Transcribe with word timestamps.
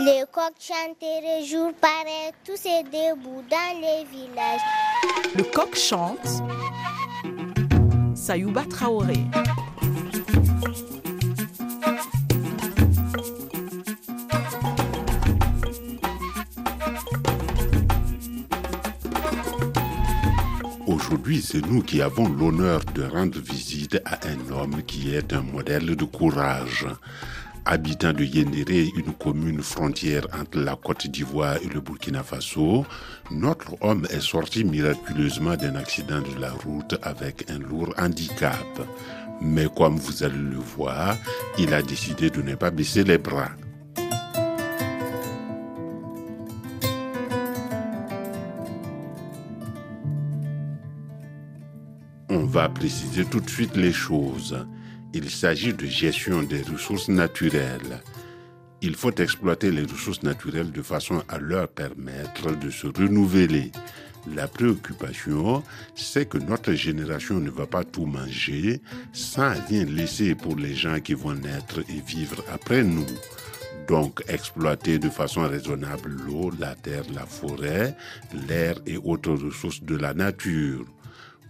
Les 0.00 0.22
coqs 0.30 0.54
chanteraient 0.60 1.44
jour 1.44 1.72
pareil, 1.80 2.30
tous 2.44 2.56
ces 2.56 2.84
debout 2.84 3.42
dans 3.50 3.80
les 3.80 4.04
villages. 4.04 4.60
Le 5.36 5.42
coq 5.42 5.74
chante. 5.74 6.18
Sayouba 8.14 8.62
Traoré. 8.70 9.24
Aujourd'hui, 20.86 21.42
c'est 21.42 21.66
nous 21.66 21.82
qui 21.82 22.02
avons 22.02 22.28
l'honneur 22.28 22.82
de 22.94 23.02
rendre 23.02 23.40
visite 23.40 24.00
à 24.04 24.20
un 24.28 24.52
homme 24.52 24.80
qui 24.84 25.12
est 25.12 25.32
un 25.32 25.42
modèle 25.42 25.96
de 25.96 26.04
courage. 26.04 26.86
Habitant 27.70 28.14
de 28.14 28.24
Yendéré, 28.24 28.88
une 28.96 29.12
commune 29.12 29.60
frontière 29.60 30.26
entre 30.32 30.58
la 30.58 30.74
Côte 30.74 31.06
d'Ivoire 31.06 31.58
et 31.62 31.68
le 31.68 31.82
Burkina 31.82 32.22
Faso, 32.22 32.86
notre 33.30 33.76
homme 33.82 34.06
est 34.08 34.22
sorti 34.22 34.64
miraculeusement 34.64 35.54
d'un 35.54 35.74
accident 35.74 36.22
de 36.22 36.40
la 36.40 36.50
route 36.50 36.98
avec 37.02 37.44
un 37.50 37.58
lourd 37.58 37.92
handicap. 37.98 38.56
Mais 39.42 39.66
comme 39.76 39.98
vous 39.98 40.22
allez 40.22 40.38
le 40.38 40.56
voir, 40.56 41.14
il 41.58 41.74
a 41.74 41.82
décidé 41.82 42.30
de 42.30 42.40
ne 42.40 42.54
pas 42.54 42.70
baisser 42.70 43.04
les 43.04 43.18
bras. 43.18 43.50
On 52.30 52.46
va 52.46 52.70
préciser 52.70 53.26
tout 53.26 53.40
de 53.40 53.50
suite 53.50 53.76
les 53.76 53.92
choses. 53.92 54.56
Il 55.14 55.30
s'agit 55.30 55.72
de 55.72 55.86
gestion 55.86 56.42
des 56.42 56.62
ressources 56.62 57.08
naturelles. 57.08 58.02
Il 58.82 58.94
faut 58.94 59.14
exploiter 59.14 59.70
les 59.70 59.82
ressources 59.82 60.22
naturelles 60.22 60.70
de 60.70 60.82
façon 60.82 61.22
à 61.28 61.38
leur 61.38 61.68
permettre 61.68 62.54
de 62.54 62.68
se 62.70 62.86
renouveler. 62.86 63.72
La 64.34 64.46
préoccupation, 64.46 65.62
c'est 65.94 66.28
que 66.28 66.36
notre 66.36 66.74
génération 66.74 67.40
ne 67.40 67.48
va 67.50 67.66
pas 67.66 67.84
tout 67.84 68.04
manger 68.04 68.82
sans 69.12 69.54
rien 69.68 69.86
laisser 69.86 70.34
pour 70.34 70.56
les 70.56 70.74
gens 70.74 71.00
qui 71.00 71.14
vont 71.14 71.34
naître 71.34 71.80
et 71.88 72.02
vivre 72.06 72.44
après 72.52 72.82
nous. 72.82 73.06
Donc, 73.88 74.22
exploiter 74.28 74.98
de 74.98 75.08
façon 75.08 75.48
raisonnable 75.48 76.10
l'eau, 76.26 76.50
la 76.60 76.74
terre, 76.74 77.04
la 77.14 77.24
forêt, 77.24 77.96
l'air 78.46 78.78
et 78.86 78.98
autres 78.98 79.32
ressources 79.32 79.82
de 79.82 79.96
la 79.96 80.12
nature. 80.12 80.84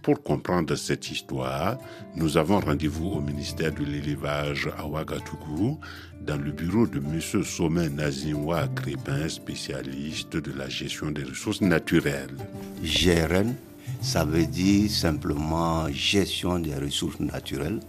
Pour 0.01 0.23
comprendre 0.23 0.75
cette 0.75 1.11
histoire, 1.11 1.77
nous 2.15 2.37
avons 2.37 2.59
rendez-vous 2.59 3.09
au 3.09 3.21
ministère 3.21 3.73
de 3.73 3.83
l'élevage 3.83 4.69
à 4.77 4.87
Ouagadougou, 4.87 5.79
dans 6.21 6.37
le 6.37 6.51
bureau 6.51 6.87
de 6.87 6.99
M. 6.99 7.43
Sommet 7.43 7.89
Nazinwa 7.89 8.67
Crépin, 8.69 9.27
spécialiste 9.27 10.37
de 10.37 10.57
la 10.57 10.69
gestion 10.69 11.11
des 11.11 11.23
ressources 11.23 11.61
naturelles. 11.61 12.35
GRN, 12.81 13.53
ça 14.01 14.23
veut 14.23 14.45
dire 14.45 14.89
simplement 14.89 15.89
gestion 15.91 16.59
des 16.59 16.75
ressources 16.75 17.19
naturelles. 17.19 17.79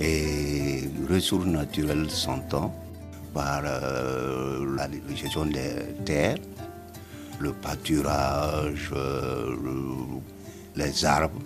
Et 0.00 0.80
ressources 1.08 1.46
naturelles 1.46 2.10
s'entend 2.10 2.74
par 3.34 3.62
euh, 3.64 4.76
la 4.76 4.88
gestion 5.14 5.44
des 5.44 5.94
terres, 6.04 6.38
le 7.38 7.52
pâturage, 7.52 8.90
euh, 8.92 9.54
les 10.76 11.04
arbres, 11.04 11.40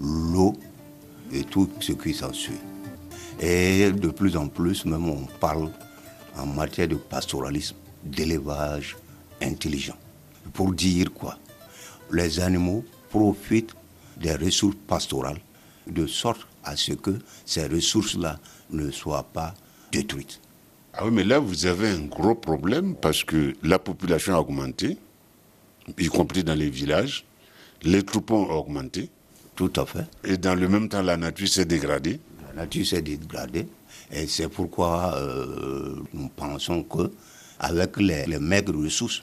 l'eau 0.00 0.54
et 1.32 1.44
tout 1.44 1.68
ce 1.80 1.92
qui 1.92 2.14
s'ensuit. 2.14 2.60
Et 3.40 3.90
de 3.92 4.08
plus 4.08 4.36
en 4.36 4.48
plus, 4.48 4.84
même 4.84 5.08
on 5.08 5.26
parle 5.40 5.70
en 6.36 6.46
matière 6.46 6.88
de 6.88 6.96
pastoralisme, 6.96 7.76
d'élevage 8.04 8.96
intelligent. 9.42 9.96
Pour 10.52 10.72
dire 10.72 11.12
quoi 11.12 11.38
Les 12.10 12.40
animaux 12.40 12.84
profitent 13.10 13.74
des 14.18 14.34
ressources 14.34 14.76
pastorales 14.86 15.40
de 15.86 16.06
sorte 16.06 16.46
à 16.64 16.76
ce 16.76 16.92
que 16.92 17.18
ces 17.44 17.66
ressources-là 17.66 18.38
ne 18.70 18.90
soient 18.90 19.26
pas 19.32 19.54
détruites. 19.92 20.40
Ah 20.94 21.04
oui, 21.04 21.10
mais 21.12 21.24
là, 21.24 21.38
vous 21.38 21.66
avez 21.66 21.88
un 21.88 22.00
gros 22.06 22.34
problème 22.34 22.94
parce 22.94 23.22
que 23.22 23.54
la 23.62 23.78
population 23.78 24.34
a 24.34 24.40
augmenté, 24.40 24.96
y 25.98 26.06
compris 26.06 26.42
dans 26.42 26.54
les 26.54 26.70
villages. 26.70 27.24
Les 27.82 28.02
troupeaux 28.02 28.36
ont 28.36 28.50
augmenté. 28.58 29.10
Tout 29.54 29.72
à 29.76 29.86
fait. 29.86 30.06
Et 30.24 30.36
dans 30.36 30.54
le 30.54 30.68
même 30.68 30.88
temps, 30.88 31.02
la 31.02 31.16
nature 31.16 31.48
s'est 31.48 31.64
dégradée. 31.64 32.20
La 32.48 32.62
nature 32.62 32.86
s'est 32.86 33.02
dégradée. 33.02 33.66
Et 34.12 34.26
c'est 34.26 34.48
pourquoi 34.48 35.14
euh, 35.16 35.96
nous 36.12 36.28
pensons 36.28 36.82
que 36.82 37.10
avec 37.58 37.96
les, 37.96 38.26
les, 38.26 38.38
maigres 38.38 38.76
ressources, 38.76 39.22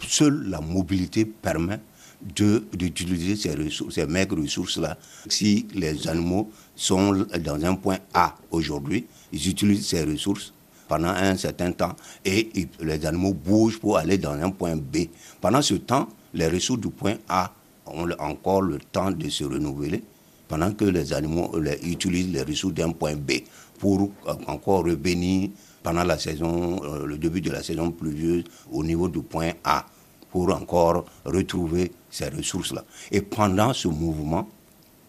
seule 0.00 0.48
la 0.48 0.60
mobilité 0.60 1.24
permet 1.24 1.78
d'utiliser 2.22 3.36
ces, 3.36 3.54
ressources, 3.54 3.94
ces 3.94 4.06
maigres 4.06 4.40
ressources-là. 4.40 4.96
Si 5.28 5.66
les 5.74 6.08
animaux 6.08 6.50
sont 6.74 7.26
dans 7.40 7.64
un 7.64 7.74
point 7.76 7.98
A 8.12 8.34
aujourd'hui, 8.50 9.06
ils 9.32 9.48
utilisent 9.48 9.86
ces 9.86 10.04
ressources 10.04 10.52
pendant 10.88 11.08
un 11.08 11.36
certain 11.36 11.72
temps 11.72 11.94
et 12.24 12.50
les 12.80 13.06
animaux 13.06 13.34
bougent 13.34 13.78
pour 13.78 13.98
aller 13.98 14.18
dans 14.18 14.32
un 14.32 14.50
point 14.50 14.76
B. 14.76 15.06
Pendant 15.40 15.62
ce 15.62 15.74
temps, 15.74 16.08
les 16.32 16.48
ressources 16.48 16.80
du 16.80 16.90
point 16.90 17.16
A 17.28 17.52
ont 17.86 18.08
encore 18.18 18.62
le 18.62 18.78
temps 18.78 19.10
de 19.10 19.28
se 19.28 19.44
renouveler 19.44 20.02
pendant 20.48 20.72
que 20.72 20.84
les 20.84 21.12
animaux 21.12 21.52
utilisent 21.82 22.32
les 22.32 22.42
ressources 22.42 22.74
d'un 22.74 22.92
point 22.92 23.14
B 23.16 23.32
pour 23.78 24.10
encore 24.46 24.84
revenir 24.84 25.50
pendant 25.82 26.04
la 26.04 26.18
saison, 26.18 26.80
euh, 26.82 27.04
le 27.04 27.18
début 27.18 27.40
de 27.42 27.50
la 27.50 27.62
saison 27.62 27.90
pluvieuse 27.90 28.44
au 28.72 28.82
niveau 28.82 29.08
du 29.08 29.20
point 29.20 29.52
A 29.64 29.84
pour 30.30 30.52
encore 30.52 31.04
retrouver 31.24 31.92
ces 32.10 32.28
ressources-là. 32.28 32.84
Et 33.12 33.20
pendant 33.20 33.72
ce 33.74 33.88
mouvement, 33.88 34.48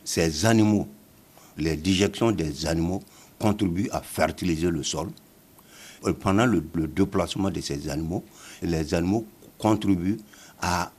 ces 0.03 0.46
animaux, 0.46 0.88
les 1.57 1.78
déjections 1.78 2.31
des 2.31 2.66
animaux 2.68 3.02
contribuent 3.40 3.90
à 3.92 4.02
fertiliser 4.02 4.69
le 4.69 4.84
sol. 4.84 5.07
Pendant 6.19 6.46
le 6.46 6.62
déplacement 6.88 7.50
de 7.50 7.62
ces 7.62 7.90
animaux, 7.90 8.24
les 8.62 8.94
animaux 8.94 9.25
contribuent 9.57 10.19
à 10.62 10.92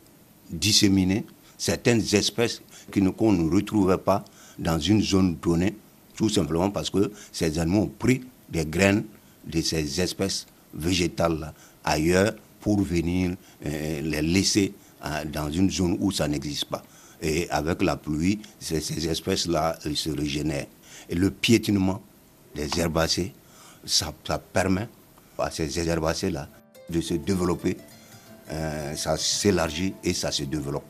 disséminer 0.50 1.24
certaines 1.58 2.02
espèces 2.14 2.62
qu'on 2.92 3.32
ne 3.32 3.50
retrouvait 3.50 3.98
pas 3.98 4.24
dans 4.58 4.78
une 4.78 5.02
zone 5.02 5.36
donnée, 5.36 5.76
tout 6.16 6.28
simplement 6.28 6.70
parce 6.70 6.90
que 6.90 7.10
ces 7.32 7.58
animaux 7.58 7.82
ont 7.82 7.86
pris 7.98 8.22
des 8.48 8.64
graines 8.64 9.04
de 9.46 9.60
ces 9.60 10.00
espèces 10.00 10.46
végétales 10.74 11.52
ailleurs 11.84 12.34
pour 12.60 12.80
venir 12.80 13.36
euh, 13.64 14.00
les 14.02 14.22
laisser 14.22 14.72
euh, 15.04 15.24
dans 15.24 15.50
une 15.50 15.70
zone 15.70 15.96
où 16.00 16.10
ça 16.10 16.26
n'existe 16.26 16.66
pas. 16.66 16.82
Et 17.22 17.48
avec 17.50 17.82
la 17.82 17.96
pluie, 17.96 18.40
ces, 18.58 18.80
ces 18.80 19.08
espèces-là 19.08 19.78
se 19.94 20.10
régénèrent. 20.10 20.66
Et 21.08 21.14
le 21.14 21.30
piétinement 21.30 22.02
des 22.54 22.68
herbacées, 22.78 23.32
ça, 23.84 24.12
ça 24.26 24.38
permet 24.38 24.88
à 25.38 25.50
ces 25.50 25.78
herbacées-là 25.88 26.48
de 26.90 27.00
se 27.00 27.14
développer, 27.14 27.76
euh, 28.50 28.94
ça 28.96 29.16
s'élargit 29.16 29.94
et 30.02 30.14
ça 30.14 30.30
se 30.30 30.44
développe. 30.44 30.84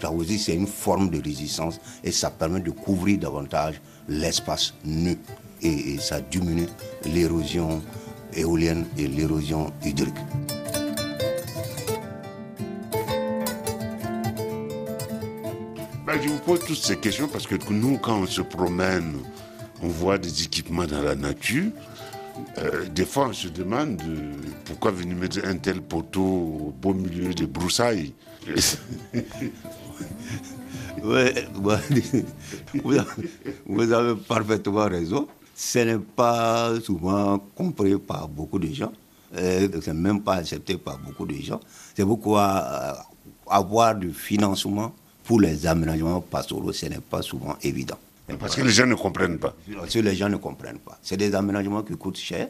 Ça 0.00 0.10
aussi, 0.10 0.38
c'est 0.38 0.54
une 0.54 0.66
forme 0.66 1.10
de 1.10 1.22
résistance 1.22 1.80
et 2.02 2.10
ça 2.10 2.30
permet 2.30 2.60
de 2.60 2.70
couvrir 2.70 3.18
davantage 3.18 3.80
l'espace 4.08 4.74
nu 4.84 5.18
et, 5.62 5.94
et 5.94 5.98
ça 5.98 6.20
diminue 6.20 6.68
l'érosion 7.04 7.82
éolienne 8.34 8.86
et 8.96 9.06
l'érosion 9.06 9.72
hydrique. 9.84 10.14
Ben, 16.06 16.20
je 16.20 16.28
vous 16.28 16.38
pose 16.38 16.60
toutes 16.66 16.76
ces 16.76 16.96
questions 16.96 17.28
parce 17.28 17.46
que 17.46 17.54
nous, 17.70 17.98
quand 17.98 18.20
on 18.20 18.26
se 18.26 18.42
promène, 18.42 19.18
on 19.82 19.88
voit 19.88 20.18
des 20.18 20.42
équipements 20.42 20.86
dans 20.86 21.02
la 21.02 21.14
nature. 21.14 21.70
Euh, 22.58 22.86
des 22.88 23.04
fois, 23.04 23.28
on 23.28 23.32
se 23.32 23.48
demande 23.48 24.02
euh, 24.02 24.32
pourquoi 24.64 24.90
venir 24.90 25.16
mettre 25.16 25.38
un 25.44 25.56
tel 25.56 25.80
poteau 25.80 26.22
au 26.22 26.74
beau 26.76 26.94
milieu 26.94 27.32
des 27.32 27.46
broussailles? 27.46 28.12
Ouais, 31.02 31.46
vous, 31.54 31.70
avez, 31.70 33.04
vous 33.66 33.92
avez 33.92 34.14
parfaitement 34.16 34.86
raison. 34.86 35.28
Ce 35.54 35.78
n'est 35.78 35.98
pas 35.98 36.72
souvent 36.80 37.38
compris 37.54 37.96
par 37.98 38.28
beaucoup 38.28 38.58
de 38.58 38.68
gens. 38.72 38.92
Ce 39.34 39.90
n'est 39.90 39.94
même 39.94 40.22
pas 40.22 40.36
accepté 40.36 40.76
par 40.76 40.98
beaucoup 40.98 41.26
de 41.26 41.34
gens. 41.34 41.60
C'est 41.94 42.04
pourquoi 42.04 42.64
euh, 42.66 42.92
avoir 43.48 43.94
du 43.94 44.12
financement 44.12 44.94
pour 45.24 45.40
les 45.40 45.66
aménagements 45.66 46.20
pastoraux, 46.20 46.72
ce 46.72 46.86
n'est 46.86 47.00
pas 47.00 47.22
souvent 47.22 47.56
évident. 47.62 47.98
Parce 48.38 48.56
que 48.56 48.62
les 48.62 48.70
gens 48.70 48.86
ne 48.86 48.94
comprennent 48.94 49.38
pas. 49.38 49.54
Parce 49.76 49.92
que 49.92 49.98
les 50.00 50.14
gens 50.14 50.28
ne 50.28 50.36
comprennent 50.36 50.78
pas. 50.78 50.98
C'est 51.02 51.16
des 51.16 51.34
aménagements 51.34 51.82
qui 51.82 51.96
coûtent 51.96 52.16
cher. 52.18 52.48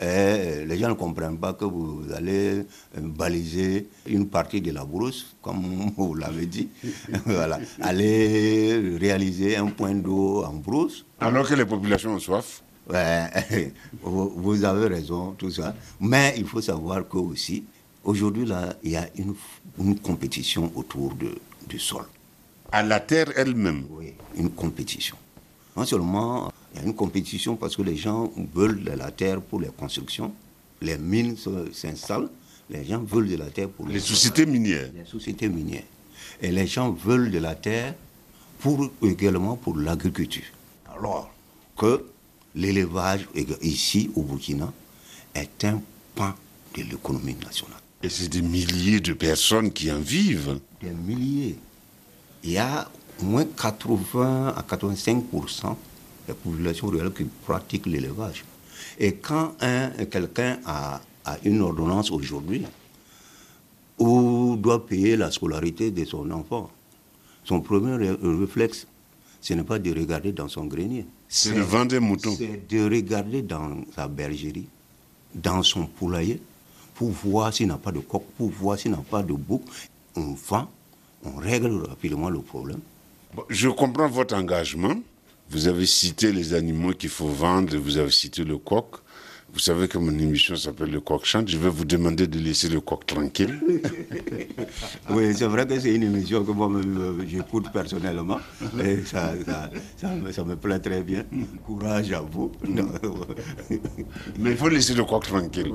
Et 0.00 0.64
les 0.64 0.78
gens 0.78 0.88
ne 0.90 0.94
comprennent 0.94 1.38
pas 1.38 1.54
que 1.54 1.64
vous 1.64 2.04
allez 2.14 2.64
baliser 2.96 3.88
une 4.06 4.28
partie 4.28 4.60
de 4.60 4.70
la 4.70 4.84
brousse, 4.84 5.34
comme 5.42 5.90
vous 5.96 6.14
l'avez 6.14 6.46
dit. 6.46 6.68
voilà. 7.26 7.58
Aller 7.80 8.96
réaliser 9.00 9.56
un 9.56 9.66
point 9.66 9.94
d'eau 9.94 10.44
en 10.44 10.54
brousse. 10.54 11.04
Alors 11.20 11.48
que 11.48 11.54
les 11.54 11.66
populations 11.66 12.12
ont 12.14 12.20
soif. 12.20 12.62
Ouais, 12.88 13.72
vous 14.02 14.32
vous 14.36 14.64
avez 14.64 14.86
raison, 14.86 15.32
tout 15.32 15.50
ça. 15.50 15.74
Mais 16.00 16.34
il 16.38 16.46
faut 16.46 16.62
savoir 16.62 17.06
que 17.06 17.18
aussi, 17.18 17.64
aujourd'hui, 18.04 18.46
là, 18.46 18.74
il 18.82 18.92
y 18.92 18.96
a 18.96 19.06
une, 19.16 19.34
une 19.78 19.98
compétition 19.98 20.70
autour 20.74 21.14
de, 21.14 21.34
du 21.68 21.78
sol. 21.78 22.04
À 22.70 22.82
la 22.82 23.00
terre 23.00 23.32
elle-même. 23.36 23.84
Oui, 23.90 24.14
une 24.36 24.50
compétition. 24.50 25.16
Non 25.76 25.84
seulement 25.84 26.50
il 26.78 26.82
y 26.82 26.84
a 26.84 26.88
une 26.88 26.94
compétition 26.94 27.56
parce 27.56 27.76
que 27.76 27.82
les 27.82 27.96
gens 27.96 28.30
veulent 28.54 28.84
de 28.84 28.92
la 28.92 29.10
terre 29.10 29.40
pour 29.40 29.60
les 29.60 29.68
constructions, 29.68 30.32
les 30.80 30.96
mines 30.96 31.36
s'installent, 31.72 32.28
les 32.70 32.84
gens 32.84 33.02
veulent 33.02 33.28
de 33.28 33.36
la 33.36 33.46
terre 33.46 33.68
pour 33.68 33.88
Les 33.88 33.98
sociétés 33.98 34.46
minières. 34.46 34.90
les 34.94 35.04
sociétés 35.04 35.48
minières. 35.48 35.82
Et 36.40 36.52
les 36.52 36.66
gens 36.66 36.92
veulent 36.92 37.30
de 37.30 37.38
la 37.38 37.54
terre 37.56 37.94
pour, 38.60 38.90
également 39.02 39.56
pour 39.56 39.76
l'agriculture. 39.76 40.44
Alors 40.96 41.30
que 41.76 42.04
l'élevage 42.54 43.26
ici 43.62 44.10
au 44.14 44.22
Burkina 44.22 44.72
est 45.34 45.64
un 45.64 45.80
pan 46.14 46.34
de 46.76 46.82
l'économie 46.82 47.36
nationale. 47.44 47.78
Et 48.02 48.08
c'est 48.08 48.28
des 48.28 48.42
milliers 48.42 49.00
de 49.00 49.14
personnes 49.14 49.72
qui 49.72 49.90
en 49.90 49.98
vivent. 49.98 50.60
Des 50.80 50.90
milliers. 50.90 51.56
Il 52.44 52.50
y 52.52 52.58
a 52.58 52.88
au 53.20 53.24
moins 53.24 53.44
80 53.44 54.54
à 54.56 54.62
85 54.62 55.16
de 55.16 55.48
la 56.28 56.34
population 56.34 56.86
rurale 56.88 57.12
qui 57.12 57.24
pratique 57.24 57.86
l'élevage. 57.86 58.44
Et 58.98 59.14
quand 59.14 59.54
un- 59.60 59.90
quelqu'un 60.06 60.58
a, 60.66 61.00
a 61.24 61.36
une 61.44 61.60
ordonnance 61.62 62.10
aujourd'hui 62.10 62.62
ou 63.98 64.56
doit 64.56 64.86
payer 64.86 65.16
la 65.16 65.30
scolarité 65.30 65.90
de 65.90 66.04
son 66.04 66.30
enfant, 66.30 66.70
son 67.44 67.60
premier 67.60 67.94
ré- 67.96 68.16
réflexe, 68.22 68.86
ce 69.40 69.54
n'est 69.54 69.64
pas 69.64 69.78
de 69.78 69.90
regarder 69.92 70.32
dans 70.32 70.48
son 70.48 70.64
grenier. 70.66 71.06
C'est 71.28 71.54
de 71.54 71.60
vendre 71.60 71.88
des 71.88 72.00
moutons. 72.00 72.34
C'est 72.36 72.68
de 72.68 72.84
regarder 72.84 73.42
dans 73.42 73.78
sa 73.94 74.08
bergerie, 74.08 74.66
dans 75.34 75.62
son 75.62 75.86
poulailler, 75.86 76.40
pour 76.94 77.10
voir 77.10 77.52
s'il 77.54 77.68
n'a 77.68 77.76
pas 77.78 77.92
de 77.92 78.00
coq, 78.00 78.24
pour 78.36 78.48
voir 78.50 78.78
s'il 78.78 78.90
n'a 78.90 78.96
pas 78.98 79.22
de 79.22 79.32
bouc. 79.32 79.62
On 80.16 80.34
vend, 80.34 80.68
on 81.24 81.36
règle 81.36 81.82
rapidement 81.88 82.28
le 82.30 82.40
problème. 82.40 82.80
Je 83.48 83.68
comprends 83.68 84.08
votre 84.08 84.34
engagement. 84.34 84.94
Vous 85.50 85.66
avez 85.66 85.86
cité 85.86 86.32
les 86.32 86.54
animaux 86.54 86.92
qu'il 86.92 87.10
faut 87.10 87.28
vendre, 87.28 87.76
vous 87.76 87.96
avez 87.96 88.10
cité 88.10 88.44
le 88.44 88.58
coq. 88.58 88.96
Vous 89.50 89.60
savez 89.60 89.88
que 89.88 89.96
mon 89.96 90.12
émission 90.18 90.56
s'appelle 90.56 90.90
Le 90.90 91.00
Coq 91.00 91.24
Chante. 91.24 91.48
Je 91.48 91.56
vais 91.56 91.70
vous 91.70 91.86
demander 91.86 92.26
de 92.26 92.38
laisser 92.38 92.68
le 92.68 92.80
coq 92.80 93.06
tranquille. 93.06 93.58
Oui, 95.10 95.34
c'est 95.34 95.46
vrai 95.46 95.66
que 95.66 95.80
c'est 95.80 95.94
une 95.94 96.02
émission 96.02 96.44
que 96.44 96.50
moi 96.50 96.70
j'écoute 97.26 97.66
personnellement. 97.72 98.38
Et 98.84 99.02
ça, 99.06 99.32
ça, 99.46 99.70
ça 99.96 100.08
me, 100.14 100.30
ça 100.32 100.44
me 100.44 100.54
plaît 100.54 100.78
très 100.78 101.02
bien. 101.02 101.24
Courage 101.64 102.12
à 102.12 102.20
vous. 102.20 102.52
Mais 104.38 104.50
il 104.50 104.56
faut 104.56 104.68
laisser 104.68 104.92
le 104.94 105.04
coq 105.04 105.24
tranquille. 105.24 105.72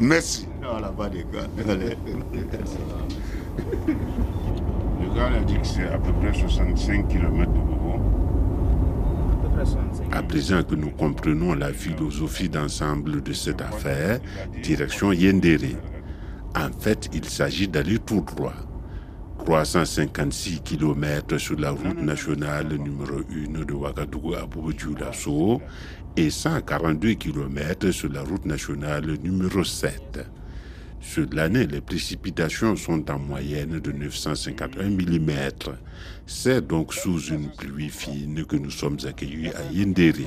Merci. 0.00 0.46
Non, 0.60 0.80
là, 0.80 0.88
pas 0.88 1.08
de 1.08 1.22
cas. 1.22 1.46
Allez. 1.68 1.96
Le 3.86 4.39
a 5.18 5.40
dit 5.44 5.58
que 5.58 5.66
c'est 5.66 5.88
à 5.88 5.98
peu 5.98 6.12
près 6.12 6.32
65 6.32 7.08
km 7.08 7.52
de 7.52 7.58
Bobo. 7.58 8.00
À 10.12 10.22
présent 10.22 10.62
que 10.62 10.74
nous 10.74 10.90
comprenons 10.90 11.54
la 11.54 11.72
philosophie 11.72 12.48
d'ensemble 12.48 13.22
de 13.22 13.32
cette 13.32 13.60
affaire, 13.60 14.20
direction 14.62 15.12
Yendere. 15.12 15.76
En 16.56 16.70
fait, 16.78 17.08
il 17.12 17.24
s'agit 17.24 17.68
d'aller 17.68 17.98
tout 17.98 18.22
droit. 18.22 18.54
356 19.44 20.60
km 20.60 21.38
sur 21.38 21.58
la 21.58 21.70
route 21.70 22.02
nationale 22.02 22.68
numéro 22.68 23.20
1 23.30 23.64
de 23.64 23.72
Ouagadougou 23.72 24.34
à 24.34 24.46
Bobo-Dioulasso 24.46 25.60
et 26.16 26.30
142 26.30 27.14
km 27.14 27.90
sur 27.90 28.12
la 28.12 28.22
route 28.22 28.44
nationale 28.44 29.16
numéro 29.22 29.64
7. 29.64 30.26
Sur 31.00 31.26
l'année, 31.32 31.66
les 31.66 31.80
précipitations 31.80 32.76
sont 32.76 33.10
en 33.10 33.18
moyenne 33.18 33.80
de 33.80 33.92
951 33.92 34.90
mm. 34.90 35.30
C'est 36.26 36.66
donc 36.66 36.92
sous 36.94 37.18
une 37.26 37.50
pluie 37.50 37.88
fine 37.88 38.44
que 38.44 38.56
nous 38.56 38.70
sommes 38.70 38.98
accueillis 39.06 39.48
à 39.48 39.62
pluie. 39.72 40.26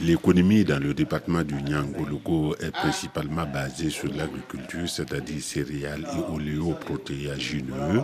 L'économie 0.00 0.64
dans 0.64 0.82
le 0.82 0.94
département 0.94 1.42
du 1.44 1.54
Nyangoloko 1.62 2.56
est 2.56 2.72
principalement 2.72 3.46
basée 3.46 3.88
sur 3.88 4.12
l'agriculture, 4.12 4.88
c'est-à-dire 4.88 5.40
céréales 5.40 6.04
et 6.12 6.34
oléoprotéagineux, 6.34 8.02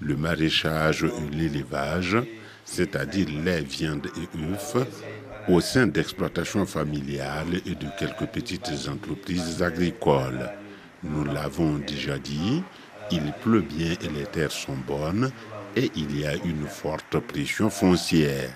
le 0.00 0.16
maraîchage 0.16 1.04
et 1.04 1.36
l'élevage, 1.36 2.16
c'est-à-dire 2.64 3.28
lait, 3.44 3.60
viande 3.62 4.06
et 4.16 4.38
œufs, 4.52 4.76
au 5.48 5.60
sein 5.60 5.86
d'exploitations 5.86 6.66
familiales 6.66 7.60
et 7.66 7.74
de 7.74 7.86
quelques 7.98 8.26
petites 8.26 8.70
entreprises 8.88 9.62
agricoles. 9.62 10.50
Nous 11.02 11.24
l'avons 11.24 11.78
déjà 11.78 12.18
dit, 12.18 12.62
il 13.10 13.32
pleut 13.42 13.62
bien 13.62 13.92
et 14.02 14.08
les 14.08 14.26
terres 14.26 14.52
sont 14.52 14.76
bonnes 14.86 15.30
et 15.76 15.90
il 15.96 16.18
y 16.18 16.26
a 16.26 16.34
une 16.34 16.66
forte 16.66 17.18
pression 17.18 17.70
foncière. 17.70 18.50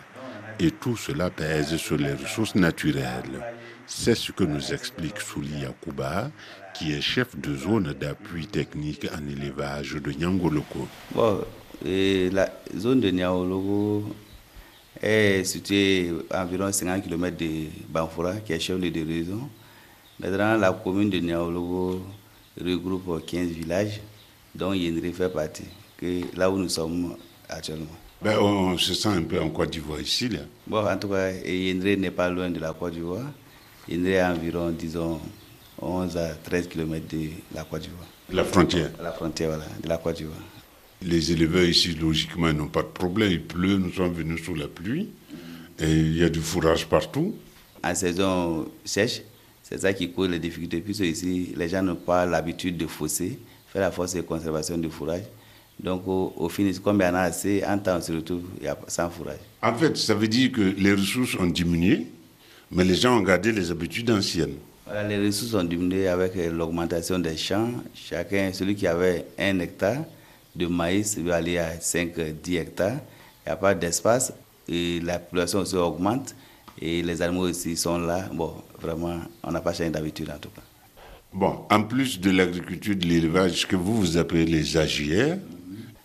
Et 0.60 0.70
tout 0.70 0.96
cela 0.96 1.30
pèse 1.30 1.76
sur 1.76 1.96
les 1.96 2.12
ressources 2.12 2.54
naturelles. 2.54 3.42
C'est 3.86 4.14
ce 4.14 4.32
que 4.32 4.44
nous 4.44 4.72
explique 4.72 5.20
Souli 5.20 5.60
Yakuba, 5.60 6.30
qui 6.74 6.92
est 6.92 7.00
chef 7.00 7.36
de 7.38 7.54
zone 7.54 7.92
d'appui 7.92 8.46
technique 8.46 9.06
en 9.14 9.28
élevage 9.28 9.92
de 9.92 10.10
Nyangoloko. 10.12 10.88
Bon, 11.14 11.40
et 11.84 12.30
la 12.30 12.50
zone 12.76 13.00
de 13.00 13.10
Niaologo 13.10 14.04
est 15.02 15.44
située 15.44 16.12
à 16.30 16.44
environ 16.44 16.72
50 16.72 17.02
km 17.02 17.36
de 17.36 17.66
Banfoura, 17.88 18.36
qui 18.36 18.52
est 18.54 18.60
chef 18.60 18.80
de 18.80 19.06
raison. 19.06 19.48
Maintenant, 20.18 20.56
la 20.56 20.72
commune 20.72 21.10
de 21.10 21.18
Niaologo 21.18 22.00
regroupe 22.58 23.24
15 23.26 23.48
villages, 23.48 24.00
dont 24.54 24.72
Yendré 24.72 25.12
fait 25.12 25.28
partie, 25.28 25.64
que 25.98 26.22
là 26.36 26.50
où 26.50 26.56
nous 26.56 26.68
sommes 26.68 27.16
actuellement. 27.48 27.86
Ben, 28.22 28.38
on 28.38 28.78
se 28.78 28.94
sent 28.94 29.08
un 29.08 29.22
peu 29.22 29.40
en 29.40 29.50
Côte 29.50 29.70
d'Ivoire 29.70 30.00
ici. 30.00 30.28
Là. 30.30 30.40
Bon, 30.66 30.86
en 30.86 30.96
tout 30.96 31.08
cas, 31.08 31.30
Yendré 31.32 31.96
n'est 31.96 32.10
pas 32.10 32.30
loin 32.30 32.48
de 32.48 32.58
la 32.60 32.72
Côte 32.72 32.94
d'Ivoire. 32.94 33.26
Yendré 33.88 34.12
est 34.12 34.18
à 34.18 34.32
environ, 34.32 34.70
disons, 34.70 35.20
11 35.80 36.16
à 36.16 36.34
13 36.34 36.68
km 36.68 37.06
de 37.08 37.28
la 37.54 37.64
Côte 37.64 37.82
d'Ivoire. 37.82 38.06
La 38.32 38.44
frontière. 38.44 38.90
La 39.02 39.12
frontière, 39.12 39.48
voilà, 39.50 39.64
de 39.82 39.88
la 39.88 39.98
Côte 39.98 40.16
d'Ivoire. 40.16 40.38
Les 41.02 41.32
éleveurs 41.32 41.64
ici, 41.64 41.94
logiquement, 41.94 42.52
n'ont 42.52 42.68
pas 42.68 42.82
de 42.82 42.88
problème. 42.88 43.30
Il 43.30 43.42
pleut, 43.42 43.76
nous 43.76 43.92
sommes 43.92 44.14
venus 44.14 44.42
sous 44.42 44.54
la 44.54 44.68
pluie. 44.68 45.10
Et 45.78 45.90
il 45.90 46.16
y 46.16 46.24
a 46.24 46.28
du 46.30 46.40
fourrage 46.40 46.86
partout. 46.86 47.34
En 47.82 47.94
saison 47.94 48.66
sèche, 48.84 49.22
c'est 49.62 49.80
ça 49.80 49.92
qui 49.92 50.10
cause 50.12 50.30
les 50.30 50.38
difficultés, 50.38 50.80
puisque 50.80 51.02
ici, 51.02 51.52
les 51.56 51.68
gens 51.68 51.82
n'ont 51.82 51.96
pas 51.96 52.24
l'habitude 52.24 52.76
de 52.78 52.86
fausser, 52.86 53.38
faire 53.70 53.82
la 53.82 53.90
force 53.90 54.14
de 54.14 54.22
conservation 54.22 54.78
du 54.78 54.88
fourrage. 54.88 55.24
Donc, 55.78 56.06
au, 56.06 56.32
au 56.36 56.48
finish, 56.48 56.78
comme 56.78 57.00
il 57.00 57.04
y 57.04 57.08
en 57.08 57.14
a 57.14 57.22
assez, 57.22 57.62
en 57.66 57.78
temps, 57.78 57.96
on 57.98 58.00
se 58.00 58.12
retrouve 58.12 58.44
il 58.62 58.72
sans 58.86 59.10
fourrage. 59.10 59.40
En 59.60 59.74
fait, 59.74 59.96
ça 59.96 60.14
veut 60.14 60.28
dire 60.28 60.52
que 60.52 60.60
les 60.60 60.92
ressources 60.92 61.34
ont 61.34 61.46
diminué, 61.46 62.06
mais 62.70 62.84
les 62.84 62.94
gens 62.94 63.18
ont 63.18 63.22
gardé 63.22 63.52
les 63.52 63.70
habitudes 63.70 64.10
anciennes. 64.10 64.56
Voilà, 64.86 65.08
les 65.08 65.26
ressources 65.26 65.54
ont 65.54 65.64
diminué 65.64 66.08
avec 66.08 66.36
euh, 66.36 66.50
l'augmentation 66.50 67.18
des 67.18 67.36
champs. 67.36 67.70
Chacun, 67.94 68.52
celui 68.52 68.74
qui 68.74 68.86
avait 68.86 69.26
un 69.38 69.58
hectare 69.60 70.04
de 70.54 70.66
maïs 70.66 71.18
veut 71.18 71.32
aller 71.32 71.58
à 71.58 71.76
5-10 71.76 72.58
hectares. 72.58 72.98
Il 73.46 73.48
n'y 73.48 73.52
a 73.52 73.56
pas 73.56 73.74
d'espace 73.74 74.32
et 74.68 75.00
la 75.00 75.18
population 75.18 75.60
aussi 75.60 75.76
augmente 75.76 76.34
et 76.80 77.02
les 77.02 77.22
animaux 77.22 77.48
aussi 77.48 77.76
sont 77.76 77.98
là. 77.98 78.28
Bon, 78.32 78.54
vraiment, 78.80 79.20
on 79.42 79.52
n'a 79.52 79.60
pas 79.60 79.72
changé 79.72 79.90
d'habitude 79.90 80.30
en 80.30 80.38
tout 80.38 80.50
cas. 80.50 80.62
Bon, 81.32 81.60
en 81.70 81.82
plus 81.82 82.20
de 82.20 82.30
l'agriculture, 82.30 82.94
de 82.94 83.06
l'élevage, 83.06 83.52
ce 83.62 83.66
que 83.66 83.76
vous 83.76 83.96
vous 83.96 84.16
appelez 84.18 84.44
les 84.44 84.76
AGR, 84.76 85.36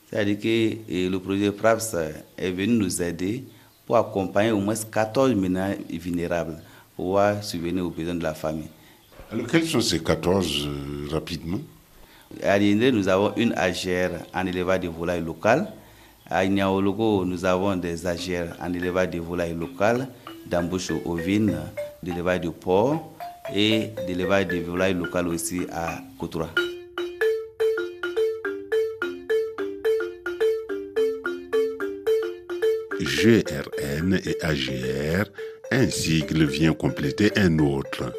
C'est-à-dire 0.10 0.40
que 0.40 0.48
euh, 0.48 1.10
le 1.10 1.20
projet 1.20 1.52
PRAPS 1.52 1.96
est 2.38 2.52
venu 2.52 2.78
nous 2.78 3.02
aider 3.02 3.44
pour 3.90 3.98
accompagner 3.98 4.52
au 4.52 4.60
moins 4.60 4.76
14 4.76 5.34
ménages 5.34 5.78
vulnérables 5.90 6.60
pour 6.96 7.20
subvenir 7.42 7.84
aux 7.88 7.90
besoins 7.90 8.14
de 8.14 8.22
la 8.22 8.36
famille. 8.36 8.68
alors 9.32 9.48
quels 9.48 9.66
sont 9.66 9.82
ces 9.82 10.04
14 10.04 10.68
euh, 10.68 11.08
rapidement? 11.12 11.58
À 12.44 12.60
Liendré, 12.60 12.92
nous 12.92 13.08
avons 13.08 13.34
une 13.36 13.52
agère 13.54 14.12
en 14.32 14.46
élevage 14.46 14.82
de 14.82 14.90
volailles 14.90 15.24
locales. 15.26 15.74
À 16.30 16.46
Niaologo, 16.46 17.26
nous 17.26 17.44
avons 17.46 17.76
des 17.78 18.06
agères 18.06 18.56
en 18.62 18.72
élevage 18.72 19.10
de 19.10 19.18
volailles 19.20 19.56
locales, 19.56 20.08
d'embauche 20.46 20.92
ovine, 21.04 21.58
d'élevage 22.04 22.42
de 22.42 22.50
porc 22.50 23.12
et 23.56 23.90
d'élevage 24.06 24.50
de 24.50 24.58
volailles 24.60 24.94
locales 24.94 25.30
aussi 25.30 25.62
à 25.72 25.98
Kotoura. 26.20 26.50
GRN 33.00 34.20
et 34.26 34.38
AGR, 34.42 35.26
un 35.72 35.90
sigle 35.90 36.44
vient 36.46 36.74
compléter 36.74 37.32
un 37.38 37.60
autre. 37.60 38.12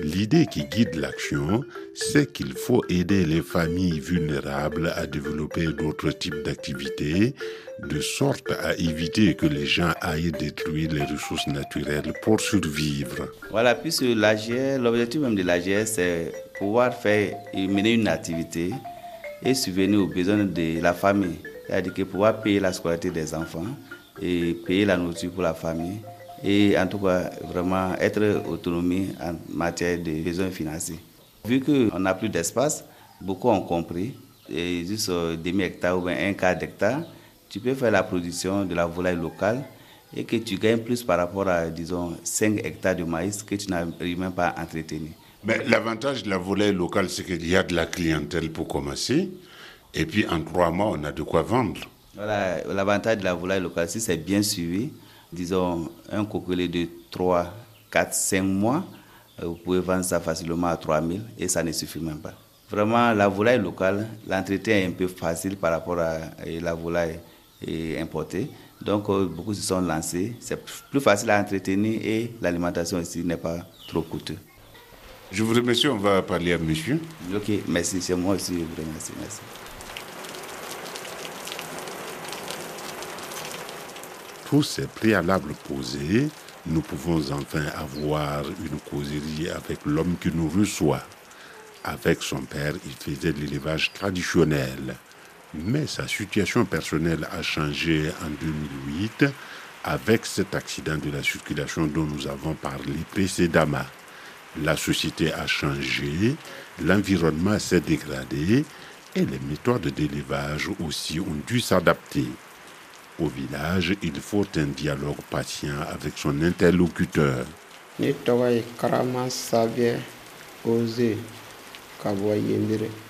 L'idée 0.00 0.46
qui 0.46 0.64
guide 0.64 0.96
l'action, 0.96 1.62
c'est 1.94 2.32
qu'il 2.32 2.52
faut 2.54 2.82
aider 2.88 3.24
les 3.24 3.42
familles 3.42 4.00
vulnérables 4.00 4.92
à 4.96 5.06
développer 5.06 5.66
d'autres 5.66 6.10
types 6.10 6.42
d'activités, 6.42 7.34
de 7.80 8.00
sorte 8.00 8.50
à 8.50 8.74
éviter 8.76 9.34
que 9.34 9.46
les 9.46 9.66
gens 9.66 9.92
aillent 10.00 10.32
détruire 10.32 10.92
les 10.92 11.04
ressources 11.04 11.46
naturelles 11.46 12.12
pour 12.22 12.40
survivre. 12.40 13.28
Voilà, 13.50 13.74
puisque 13.74 14.02
l'AGR, 14.02 14.80
l'objectif 14.80 15.20
même 15.20 15.36
de 15.36 15.42
l'AGR, 15.42 15.86
c'est 15.86 16.32
pouvoir 16.58 16.94
faire 16.94 17.36
mener 17.54 17.92
une 17.92 18.08
activité 18.08 18.70
et 19.44 19.54
subvenir 19.54 20.00
aux 20.00 20.08
besoins 20.08 20.44
de 20.44 20.80
la 20.80 20.92
famille. 20.92 21.38
C'est-à-dire 21.66 22.06
pouvoir 22.06 22.40
payer 22.40 22.58
la 22.58 22.72
scolarité 22.72 23.10
des 23.10 23.34
enfants 23.34 23.66
et 24.20 24.54
payer 24.54 24.84
la 24.84 24.96
nourriture 24.96 25.30
pour 25.30 25.42
la 25.42 25.54
famille 25.54 26.00
et 26.42 26.78
en 26.78 26.86
tout 26.86 26.98
cas 26.98 27.30
vraiment 27.48 27.94
être 27.94 28.42
autonomie 28.48 29.08
en 29.20 29.34
matière 29.48 29.98
de 29.98 30.22
besoins 30.22 30.50
financiers. 30.50 30.98
Vu 31.44 31.60
qu'on 31.60 31.98
n'a 31.98 32.14
plus 32.14 32.28
d'espace, 32.28 32.84
beaucoup 33.20 33.48
ont 33.48 33.62
compris, 33.62 34.14
et 34.48 34.84
juste 34.84 35.10
demi-hectare 35.10 35.98
ou 35.98 36.06
un 36.08 36.32
quart 36.34 36.56
d'hectare, 36.56 37.02
tu 37.48 37.60
peux 37.60 37.74
faire 37.74 37.90
la 37.90 38.02
production 38.02 38.64
de 38.64 38.74
la 38.74 38.86
volaille 38.86 39.16
locale 39.16 39.64
et 40.16 40.24
que 40.24 40.36
tu 40.36 40.56
gagnes 40.56 40.78
plus 40.78 41.02
par 41.02 41.18
rapport 41.18 41.48
à, 41.48 41.66
disons, 41.66 42.16
5 42.22 42.60
hectares 42.64 42.96
de 42.96 43.04
maïs 43.04 43.42
que 43.42 43.54
tu 43.54 43.68
n'arrives 43.70 44.18
même 44.18 44.32
pas 44.32 44.48
à 44.48 44.62
entretenir. 44.62 45.12
Mais 45.42 45.62
l'avantage 45.66 46.22
de 46.22 46.30
la 46.30 46.38
volaille 46.38 46.72
locale, 46.72 47.08
c'est 47.08 47.24
qu'il 47.24 47.46
y 47.46 47.56
a 47.56 47.62
de 47.62 47.74
la 47.74 47.86
clientèle 47.86 48.50
pour 48.50 48.68
commencer, 48.68 49.30
et 49.92 50.06
puis 50.06 50.26
en 50.28 50.40
trois 50.42 50.70
mois, 50.70 50.92
on 50.92 51.04
a 51.04 51.12
de 51.12 51.22
quoi 51.22 51.42
vendre. 51.42 51.80
Voilà, 52.14 52.62
l'avantage 52.72 53.18
de 53.18 53.24
la 53.24 53.34
volaille 53.34 53.60
locale, 53.60 53.88
si 53.88 54.00
c'est 54.00 54.16
bien 54.16 54.42
suivi, 54.42 54.90
disons, 55.32 55.88
un 56.10 56.24
coquelet 56.24 56.68
de 56.68 56.86
3, 57.10 57.52
4, 57.90 58.14
5 58.14 58.42
mois, 58.42 58.84
euh, 59.42 59.46
vous 59.46 59.56
pouvez 59.56 59.80
vendre 59.80 60.04
ça 60.04 60.20
facilement 60.20 60.68
à 60.68 60.76
3 60.76 61.00
000 61.02 61.18
et 61.38 61.48
ça 61.48 61.62
ne 61.62 61.72
suffit 61.72 61.98
même 62.00 62.20
pas. 62.20 62.34
Vraiment, 62.70 63.12
la 63.12 63.28
volaille 63.28 63.60
locale, 63.60 64.08
l'entretien 64.28 64.76
est 64.76 64.86
un 64.86 64.92
peu 64.92 65.08
facile 65.08 65.56
par 65.56 65.72
rapport 65.72 65.98
à 65.98 66.18
la 66.46 66.74
volaille 66.74 67.18
importée. 67.98 68.48
Donc, 68.80 69.08
euh, 69.08 69.26
beaucoup 69.26 69.54
se 69.54 69.62
sont 69.62 69.80
lancés. 69.80 70.36
C'est 70.40 70.62
plus 70.90 71.00
facile 71.00 71.30
à 71.30 71.40
entretenir 71.40 72.00
et 72.02 72.32
l'alimentation 72.40 72.98
aussi 72.98 73.24
n'est 73.24 73.36
pas 73.36 73.58
trop 73.88 74.02
coûteuse. 74.02 74.36
Je 75.32 75.42
vous 75.42 75.54
remercie, 75.54 75.88
on 75.88 75.96
va 75.96 76.22
parler 76.22 76.52
à 76.52 76.58
monsieur. 76.58 77.00
Ok, 77.34 77.50
merci, 77.66 78.00
c'est 78.00 78.14
moi 78.14 78.34
aussi, 78.34 78.52
je 78.54 78.58
vous 78.58 78.82
remercie. 78.88 79.12
Merci. 79.20 79.40
Tous 84.54 84.62
ces 84.62 84.86
préalables 84.86 85.52
posés, 85.66 86.28
nous 86.66 86.80
pouvons 86.80 87.20
enfin 87.32 87.64
avoir 87.76 88.44
une 88.46 88.78
causerie 88.88 89.50
avec 89.50 89.80
l'homme 89.84 90.14
qui 90.20 90.30
nous 90.32 90.48
reçoit. 90.48 91.02
Avec 91.82 92.22
son 92.22 92.38
père, 92.42 92.74
il 92.86 92.92
faisait 92.92 93.32
l'élevage 93.32 93.92
traditionnel. 93.92 94.94
Mais 95.54 95.88
sa 95.88 96.06
situation 96.06 96.64
personnelle 96.66 97.26
a 97.32 97.42
changé 97.42 98.12
en 98.24 98.30
2008 98.30 99.24
avec 99.82 100.24
cet 100.24 100.54
accident 100.54 100.98
de 100.98 101.10
la 101.10 101.24
circulation 101.24 101.88
dont 101.88 102.04
nous 102.04 102.28
avons 102.28 102.54
parlé 102.54 102.94
précédemment. 103.10 103.88
La 104.62 104.76
société 104.76 105.32
a 105.32 105.48
changé, 105.48 106.36
l'environnement 106.80 107.58
s'est 107.58 107.80
dégradé 107.80 108.64
et 109.16 109.26
les 109.26 109.40
méthodes 109.50 109.88
d'élevage 109.88 110.70
aussi 110.86 111.18
ont 111.18 111.42
dû 111.44 111.58
s'adapter. 111.58 112.28
Au 113.20 113.28
village, 113.28 113.94
il 114.02 114.20
faut 114.20 114.44
un 114.56 114.64
dialogue 114.64 115.22
patient 115.30 115.76
avec 115.88 116.14
son 116.16 116.42
interlocuteur. 116.42 117.46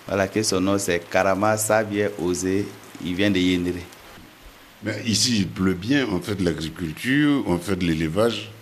Voilà 0.07 0.29
que 0.29 0.43
son 0.43 0.61
nom 0.61 0.79
c'est 0.79 1.01
Karama 1.11 1.57
Sabie 1.57 2.05
Osé, 2.19 2.67
il 3.03 3.15
vient 3.15 3.31
de 3.31 3.39
Yendere. 3.39 3.81
Mais 4.83 5.03
ici 5.07 5.39
il 5.39 5.49
pleut 5.49 5.73
bien, 5.73 6.07
on 6.11 6.21
fait 6.21 6.35
de 6.35 6.45
l'agriculture, 6.45 7.43
on 7.47 7.57
fait 7.57 7.77
de 7.77 7.87
l'élevage. 7.87 8.53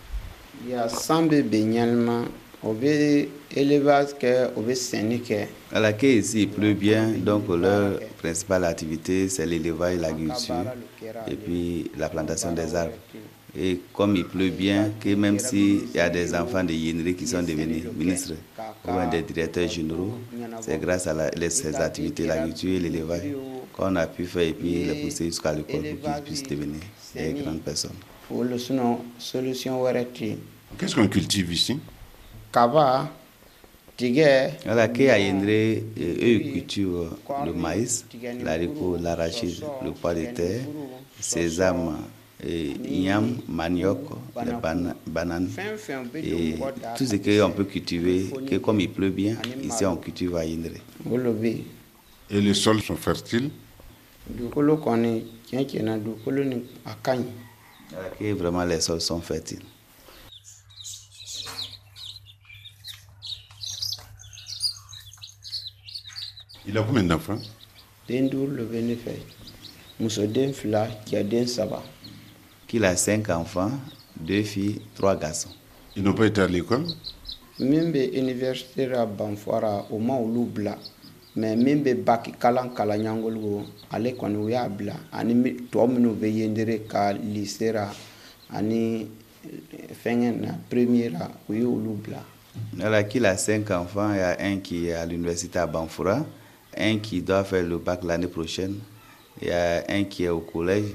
Il 0.65 0.71
y 0.71 0.75
a 0.75 0.89
Sambe 0.89 1.35
Benyalma, 1.43 2.23
on 2.65 2.73
veut 2.73 3.29
élevage, 3.55 4.09
on 4.57 4.61
veut 4.61 4.75
syndicat. 4.75 5.47
Voilà 5.71 5.93
que 5.93 6.07
ici 6.07 6.43
il 6.43 6.49
pleut 6.49 6.75
bien, 6.75 7.09
donc 7.09 7.49
leur 7.49 7.99
principale 8.19 8.65
activité 8.65 9.29
c'est 9.29 9.47
l'élevage, 9.47 9.99
l'agriculture 9.99 10.65
et 11.29 11.35
puis 11.35 11.91
la 11.99 12.09
plantation 12.09 12.53
des 12.53 12.75
arbres. 12.75 12.93
Et 13.59 13.81
comme 13.93 14.17
il 14.17 14.25
pleut 14.25 14.49
bien, 14.49 14.93
que 14.99 15.15
même 15.15 15.39
s'il 15.39 15.91
y 15.95 15.99
a 15.99 16.09
des 16.09 16.35
enfants 16.35 16.65
de 16.65 16.73
Yénri 16.73 17.15
qui 17.15 17.27
sont 17.27 17.43
devenus 17.43 17.85
ministres 17.95 18.33
ou 18.87 19.11
des 19.11 19.21
directeurs 19.21 19.69
généraux, 19.69 20.15
c'est 20.63 20.81
grâce 20.81 21.07
à 21.07 21.13
la, 21.13 21.51
ces 21.51 21.77
activités, 21.77 22.27
l'agriculture 22.27 22.77
et 22.77 22.81
l'élevage, 22.81 23.25
qu'on 23.75 23.95
a 23.97 24.07
pu 24.07 24.25
faire 24.25 24.43
et 24.43 24.55
puis 24.55 24.85
les 24.85 25.03
pousser 25.03 25.27
jusqu'à 25.27 25.53
l'école 25.53 25.83
pour 25.83 26.15
qu'ils 26.15 26.23
puissent 26.25 26.43
devenir 26.45 26.81
des 27.15 27.35
grandes 27.43 27.61
personnes. 27.61 27.91
Qu'est-ce 30.79 30.95
qu'on 30.95 31.09
cultive 31.09 31.53
ici? 31.53 31.79
Kaba, 32.53 33.09
voilà, 34.65 34.89
qu'à 34.89 35.19
Yénri, 35.19 35.85
eux 35.99 36.39
cultivent 36.53 37.11
le 37.47 37.53
maïs, 37.53 38.05
l'haricot, 38.43 38.97
l'arachide, 39.01 39.63
le 39.85 39.93
pois 39.93 40.15
de 40.15 40.25
terre, 40.27 40.63
sésame, 41.21 41.99
et 42.45 42.73
yam, 42.89 43.39
manioc, 43.49 44.01
les 44.45 44.53
ban 44.53 44.95
bananes. 45.07 45.51
et 46.17 46.57
tout 46.97 47.07
ce 47.07 47.17
qu'on 47.17 47.51
peut 47.53 47.65
cultiver, 47.65 48.31
que 48.49 48.57
comme 48.57 48.81
il 48.81 48.91
pleut 48.91 49.11
bien, 49.11 49.37
ici 49.63 49.85
on 49.87 49.97
cultive 49.97 50.35
à 50.37 50.41
Indre. 50.41 50.71
Et 52.31 52.41
les 52.41 52.55
sols 52.55 52.81
sont 52.81 52.97
fertiles? 52.97 53.51
Que 58.19 58.33
Vraiment 58.33 58.65
les 58.65 58.81
sols 58.81 59.01
sont 59.01 59.21
fertiles. 59.21 59.61
Il 66.67 66.79
a 66.79 66.83
combien 66.83 67.03
d'enfants? 67.03 67.39
Qu'il 72.69 72.85
a 72.85 72.97
cinq 72.97 73.31
enfants, 73.31 73.73
deux 74.19 74.43
filles, 74.43 74.81
trois 74.95 75.17
garçons. 75.17 75.51
Ils 75.97 76.03
n'ont 76.03 76.13
pas 76.15 76.27
été 76.27 76.41
à 76.41 76.47
l'école? 76.47 76.87
Même 77.59 77.95
université 77.95 78.93
à 78.93 79.05
Banfora, 79.07 79.87
au 79.91 79.99
moins 79.99 80.19
au 80.19 80.29
Lubla. 80.29 80.79
Mais 81.35 81.57
même 81.57 81.83
baki 81.83 82.33
kalan 82.33 82.69
kala 82.77 82.99
nyangolo 82.99 83.65
ale 83.91 84.13
kɔni 84.13 84.37
o 84.37 84.49
y'a 84.51 84.69
bila 84.69 84.93
ani 85.11 85.33
tɔ 85.71 85.89
minnu 85.89 86.13
bɛ 86.13 86.27
yendere 86.29 86.83
ka 86.87 87.15
lycée 87.15 87.73
ra. 87.73 87.91
Ani 88.51 89.09
fɛngɛ 90.05 90.41
na 90.41 90.59
premier 90.69 91.09
ra 91.09 91.31
o 91.49 91.97
bila. 91.97 92.23
Voilà, 92.75 93.05
qu'il 93.05 93.25
a 93.25 93.39
cinq 93.39 93.71
enfants, 93.71 94.13
il 94.13 94.19
y 94.19 94.21
a 94.21 94.37
un 94.41 94.59
qui 94.59 94.89
est 94.89 94.93
à 94.93 95.07
l'université 95.07 95.59
à 95.59 95.67
Banfora, 95.67 96.27
un 96.77 96.99
qui 96.99 97.23
doit 97.23 97.45
faire 97.45 97.65
le 97.65 97.79
bac 97.79 98.01
l'année 98.05 98.27
prochaine, 98.27 98.77
il 99.41 99.49
y 99.49 99.51
a 99.51 99.85
un 99.89 100.05
qui 100.05 100.25
est 100.25 100.29
au 100.29 100.41
collège, 100.41 100.95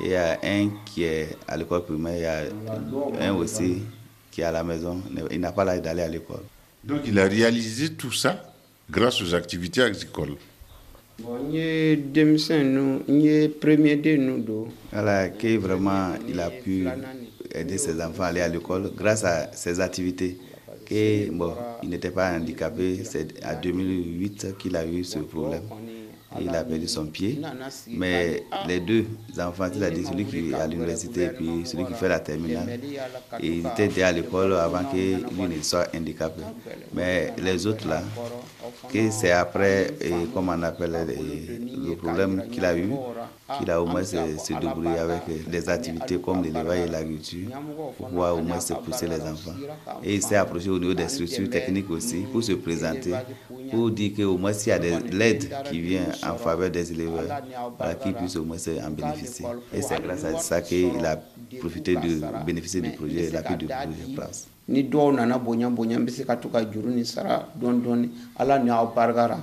il 0.00 0.08
y 0.08 0.14
a 0.14 0.38
un 0.42 0.70
qui 0.84 1.04
est 1.04 1.36
à 1.48 1.56
l'école 1.56 1.84
primaire, 1.84 2.14
il 2.16 2.22
y 2.22 3.20
a 3.20 3.28
un 3.28 3.34
aussi 3.34 3.82
qui 4.30 4.40
est 4.40 4.44
à 4.44 4.52
la 4.52 4.62
maison. 4.62 5.02
Il 5.30 5.40
n'a 5.40 5.52
pas 5.52 5.64
l'âge 5.64 5.82
d'aller 5.82 6.02
à 6.02 6.08
l'école. 6.08 6.42
Donc 6.84 7.00
il 7.06 7.18
a 7.18 7.24
réalisé 7.24 7.90
tout 7.90 8.12
ça 8.12 8.54
grâce 8.90 9.20
aux 9.22 9.34
activités 9.34 9.82
agricoles. 9.82 10.36
Voilà, 14.92 15.28
que 15.28 15.56
vraiment 15.58 16.12
il 16.28 16.40
a 16.40 16.50
pu 16.50 16.88
aider 17.52 17.76
ses 17.78 18.00
enfants 18.00 18.22
à 18.22 18.26
aller 18.26 18.40
à 18.40 18.48
l'école 18.48 18.90
grâce 18.96 19.24
à 19.24 19.52
ses 19.52 19.80
activités. 19.80 20.38
Que, 20.90 21.30
bon, 21.30 21.54
il 21.84 21.88
n'était 21.88 22.10
pas 22.10 22.32
handicapé, 22.32 23.04
c'est 23.04 23.28
à 23.44 23.54
2008 23.54 24.58
qu'il 24.58 24.74
a 24.74 24.84
eu 24.84 25.04
ce 25.04 25.20
problème. 25.20 25.62
il 26.40 26.48
a 26.48 26.62
perdu 26.64 26.86
son 26.88 27.06
pied. 27.06 27.40
Mais 27.88 28.44
les 28.66 28.80
deux 28.80 29.06
enfants, 29.38 29.68
c'est-à-dire 29.72 30.08
celui 30.08 30.24
qui 30.24 30.50
est 30.50 30.54
à 30.54 30.66
l'université 30.66 31.24
et 31.24 31.28
puis 31.28 31.62
celui 31.64 31.86
qui 31.86 31.94
fait 31.94 32.08
la 32.08 32.20
terminale, 32.20 32.78
il 33.42 33.66
était 33.66 33.88
déjà 33.88 34.08
à 34.08 34.12
l'école 34.12 34.54
avant 34.54 34.84
que 34.84 34.96
lui 34.96 35.56
ne 35.56 35.62
soit 35.62 35.88
handicapé. 35.94 36.42
Mais 36.92 37.32
les 37.38 37.66
autres 37.66 37.88
là, 37.88 38.02
que 38.92 39.10
c'est 39.10 39.32
après, 39.32 39.94
et 40.00 40.12
comme 40.32 40.48
on 40.48 40.62
appelle, 40.62 40.96
le 41.06 41.94
problème 41.96 42.44
qu'il 42.50 42.64
a 42.64 42.76
eu, 42.76 42.90
qu'il 43.58 43.70
a 43.70 43.80
au 43.82 43.86
moins 43.86 44.04
se, 44.04 44.16
se 44.38 44.52
débrouiller 44.58 44.98
avec 44.98 45.48
des 45.48 45.68
activités 45.68 46.18
comme 46.18 46.42
l'élevage 46.42 46.80
et 46.80 46.88
l'agriculture 46.88 47.48
pour 47.96 48.08
pouvoir 48.08 48.36
au 48.36 48.42
moins 48.42 48.60
se 48.60 48.74
pousser 48.74 49.06
les 49.06 49.20
enfants. 49.20 49.54
Et 50.02 50.14
il 50.16 50.22
s'est 50.22 50.36
approché 50.36 50.70
au 50.70 50.78
niveau 50.78 50.94
des 50.94 51.08
structures 51.08 51.48
techniques 51.50 51.90
aussi 51.90 52.24
pour 52.32 52.42
se 52.42 52.52
présenter, 52.52 53.12
pour 53.70 53.90
dire 53.90 54.12
qu'au 54.16 54.36
moins 54.38 54.52
s'il 54.52 54.70
y 54.70 54.72
a 54.72 54.78
de 54.78 55.16
l'aide 55.16 55.48
qui 55.70 55.80
vient 55.80 56.06
en 56.28 56.36
faveur 56.36 56.70
des 56.70 56.92
éleveurs, 56.92 57.42
voilà, 57.78 57.94
qu'ils 57.94 58.14
puissent 58.14 58.36
au 58.36 58.44
moins 58.44 58.56
en 58.86 58.90
bénéficier. 58.90 59.46
Et 59.74 59.82
c'est 59.82 60.02
grâce 60.02 60.24
à 60.24 60.38
ça 60.38 60.60
qu'il 60.60 61.04
a 61.04 61.20
profiter 61.58 61.94
de 61.96 62.20
bénéficier 62.46 62.80
du 62.80 62.90
projet, 62.90 63.30
l'appui 63.30 63.56
du 63.56 63.66
projet 63.66 64.14
PRAS. 64.14 64.46
ni 64.70 64.84
dɔw 64.84 65.10
nana 65.12 65.36
bonya 65.36 65.68
bonya 65.68 65.98
n 65.98 66.04
bɛ 66.06 66.10
se 66.14 66.22
ka 66.22 66.36
to 66.36 66.48
ka 66.48 66.60
juru 66.62 66.90
ni 66.94 67.04
sara 67.04 67.48
dɔɔni 67.58 67.80
dɔɔni 67.82 68.08
ala 68.38 68.56
ni 68.60 68.70
aw 68.70 68.86
barikara 68.94 69.36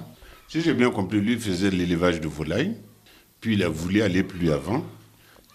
Si 0.47 0.61
j'ai 0.61 0.73
bien 0.73 0.89
compris, 0.89 1.19
lui 1.19 1.37
faisait 1.37 1.69
l'élevage 1.69 2.21
de 2.21 2.27
volailles, 2.29 2.77
puis 3.39 3.53
il 3.55 3.63
a 3.63 3.69
voulu 3.69 4.01
aller 4.01 4.23
plus 4.23 4.51
avant, 4.51 4.83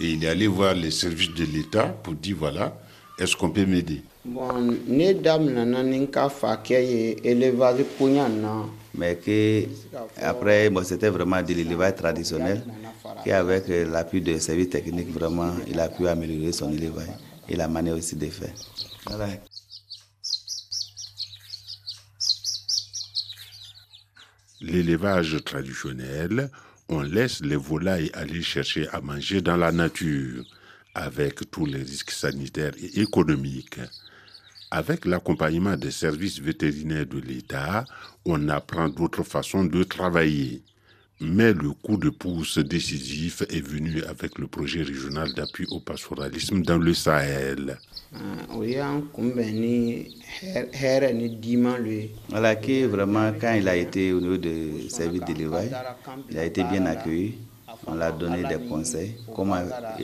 et 0.01 0.11
il 0.12 0.25
est 0.25 0.29
allé 0.29 0.47
voir 0.47 0.75
les 0.75 0.91
services 0.91 1.35
de 1.35 1.45
l'État 1.45 1.89
pour 1.89 2.15
dire 2.15 2.37
voilà, 2.39 2.77
est-ce 3.19 3.37
qu'on 3.37 3.51
peut 3.51 3.67
m'aider? 3.67 4.03
Bɔn 4.25 4.77
ne 4.87 5.12
daminɛna 5.15 5.83
ni 5.83 5.97
n 5.99 6.07
ka 6.07 6.29
fakɛ 6.29 6.79
ye 6.79 7.17
élevage 7.25 7.83
koɲa 7.99 8.29
na 8.29 8.67
Mais 8.95 9.17
que 9.17 9.65
après, 10.21 10.69
bon, 10.69 10.85
c'était 10.85 11.09
vraiment 11.09 11.43
de 11.43 11.55
l'élevage 11.55 11.97
traditionnel, 11.97 12.62
qu'avec 13.25 13.69
l'appui 13.69 14.21
des 14.21 14.39
services 14.39 14.69
techniques, 14.71 15.11
vraiment, 15.11 15.55
il 15.67 15.81
a 15.81 15.89
pu 15.89 16.07
améliorer 16.07 16.53
son 16.53 16.71
élevage 16.73 17.09
et 17.49 17.57
la 17.57 17.69
manière 17.69 17.97
aussi 17.97 18.17
de 18.17 18.27
faire. 18.27 18.53
Voilà. 19.07 19.29
L'élevage 24.61 25.43
traditionnel, 25.45 26.51
on 26.93 27.01
laisse 27.03 27.41
les 27.41 27.57
volailles 27.57 28.11
aller 28.13 28.43
chercher 28.43 28.87
à 28.89 29.01
manger 29.01 29.41
dans 29.41 29.57
la 29.57 29.73
nature, 29.73 30.45
avec 30.95 31.51
tous 31.51 31.65
les 31.65 31.83
risques 31.83 32.11
sanitaires 32.11 32.75
et 32.79 33.01
économiques. 33.01 33.81
Avec 34.71 35.07
l'accompagnement 35.07 35.77
des 35.77 35.91
services 35.91 36.39
vétérinaires 36.39 37.07
de 37.07 37.19
l'État, 37.19 37.85
on 38.25 38.49
apprend 38.49 38.89
d'autres 38.89 39.23
façons 39.23 39.65
de 39.65 39.83
travailler. 39.85 40.63
Mais 41.25 41.52
le 41.52 41.71
coup 41.71 41.97
de 41.97 42.11
pouce 42.11 42.59
décisif 42.59 43.43
est 43.43 43.61
venu 43.64 44.02
avec 44.05 44.38
le 44.38 44.49
projet 44.49 44.83
régional 44.83 45.33
d'appui 45.35 45.67
au 45.71 45.79
pastoralisme 45.79 46.62
dans 46.62 46.79
le 46.79 46.93
Sahel. 46.95 47.79
Ah, 52.35 52.55
que 52.57 52.87
vraiment, 52.87 53.33
quand 53.41 53.55
il 53.55 53.69
a 53.69 53.76
été 53.76 54.12
au 54.12 54.21
niveau 54.21 54.37
du 54.37 54.88
service 54.91 55.21
d'élevage, 55.23 55.71
il 56.31 56.38
a 56.38 56.45
été 56.45 56.64
bien 56.64 56.87
accueilli. 56.87 57.35
On 57.87 57.95
l'a 57.95 58.12
donné 58.12 58.43
des 58.45 58.59
conseils, 58.69 59.14
comment 59.35 59.57